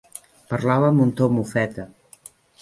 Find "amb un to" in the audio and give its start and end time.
0.91-1.27